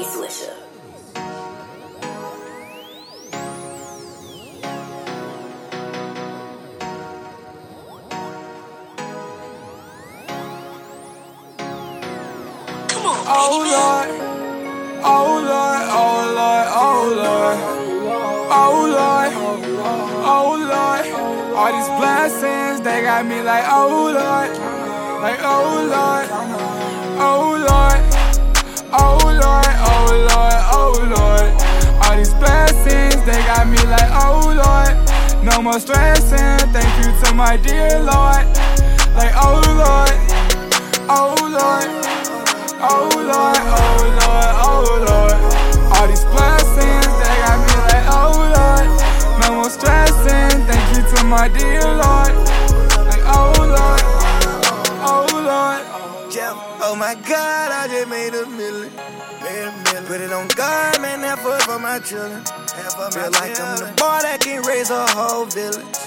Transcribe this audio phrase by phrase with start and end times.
[0.00, 0.54] K Swisher.
[12.88, 13.76] Come on, Oh baby.
[13.76, 14.08] Lord,
[15.04, 17.58] oh Lord, oh Lord, oh Lord,
[18.56, 19.32] oh Lord,
[20.32, 21.04] oh Lord.
[21.58, 24.50] All these blessings, they got me like, oh Lord,
[25.20, 26.26] like, oh Lord,
[27.20, 27.89] oh Lord,
[35.60, 38.48] No more stressing, thank you to my dear Lord.
[39.12, 40.16] Like, oh Lord,
[41.04, 41.88] oh Lord.
[42.80, 45.36] Oh Lord, oh Lord, oh Lord.
[45.92, 48.88] All these blessings, they got me like, oh Lord.
[49.42, 52.32] No more stressing, thank you to my dear Lord.
[53.04, 54.00] Like, oh Lord,
[55.04, 56.32] oh Lord.
[56.32, 58.90] Jeff, oh my God, I just made a million.
[59.44, 60.06] Made a million.
[60.06, 62.42] Put it on God, man, that foot for my children.
[63.12, 64.20] Feel like I'm the boy
[64.88, 65.98] that raise a whole village.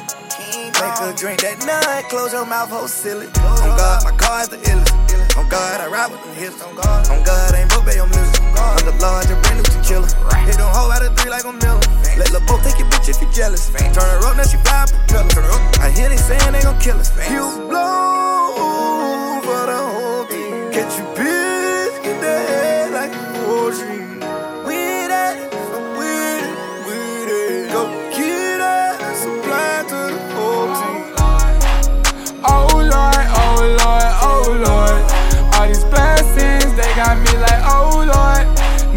[0.81, 3.27] Make a drink that nut, close your mouth, whole silly.
[3.27, 5.37] On God, my car is the illest.
[5.37, 6.61] On God, I ride with them hips.
[6.63, 8.41] On God, on God, ain't book, on music.
[8.57, 10.07] I'm the Lord, just brand new chinchilla.
[10.45, 11.81] Hit them hoe out of three like a Miller.
[12.17, 13.69] Let Lil' Bo take your bitch if you jealous.
[13.69, 15.53] Turn her up, now she fly propeller.
[15.81, 17.13] I hear they saying they gon' kill us.
[17.29, 20.71] You blow for the whole team.
[20.73, 24.02] Catch you bitch, get the head like a poetry.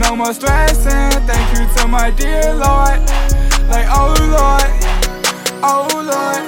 [0.06, 3.00] No more stressing, thank you to my dear Lord.
[3.68, 4.70] Like, oh Lord,
[5.66, 6.44] oh Lord,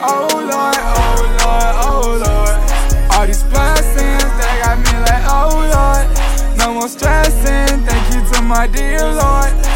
[0.00, 3.12] oh Lord, oh Lord, oh Lord.
[3.12, 6.56] All these blessings, they got me like, oh Lord.
[6.56, 9.52] No more stressing, thank you to my dear Lord.
[9.52, 9.71] Lord.